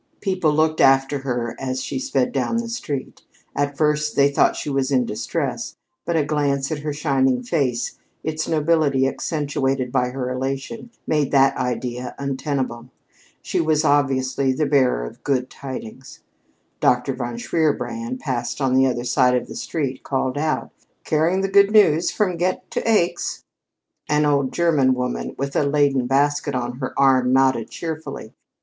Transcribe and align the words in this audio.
People 0.19 0.51
looked 0.51 0.81
after 0.81 1.19
her 1.19 1.55
as 1.59 1.83
she 1.83 1.99
sped 1.99 2.31
down 2.31 2.57
the 2.57 2.69
street. 2.69 3.21
At 3.55 3.77
first 3.77 4.15
they 4.15 4.31
thought 4.31 4.55
she 4.55 4.67
was 4.71 4.91
in 4.91 5.05
distress, 5.05 5.75
but 6.05 6.15
a 6.15 6.25
glance 6.25 6.71
at 6.71 6.79
her 6.79 6.91
shining 6.91 7.43
face, 7.43 7.99
its 8.23 8.47
nobility 8.47 9.07
accentuated 9.07 9.91
by 9.91 10.09
her 10.09 10.31
elation, 10.31 10.89
made 11.05 11.29
that 11.33 11.55
idea 11.55 12.15
untenable. 12.17 12.89
She 13.43 13.61
was 13.61 13.85
obviously 13.85 14.51
the 14.51 14.65
bearer 14.65 15.05
of 15.05 15.23
good 15.23 15.51
tidings. 15.51 16.21
Dr. 16.79 17.13
von 17.13 17.37
Shierbrand, 17.37 18.19
passing 18.21 18.65
on 18.65 18.73
the 18.73 18.87
other 18.87 19.03
side 19.03 19.35
of 19.35 19.47
the 19.47 19.55
street, 19.55 20.01
called 20.01 20.35
out: 20.35 20.71
"Carrying 21.03 21.41
the 21.41 21.47
good 21.47 21.69
news 21.69 22.09
from 22.09 22.37
Ghent 22.37 22.71
to 22.71 22.81
Aix?" 22.89 23.43
An 24.09 24.25
old 24.25 24.51
German 24.51 24.95
woman, 24.95 25.35
with 25.37 25.55
a 25.55 25.61
laden 25.61 26.07
basket 26.07 26.55
on 26.55 26.79
her 26.79 26.99
arm 26.99 27.31
nodded 27.31 27.69
cheerfully. 27.69 28.33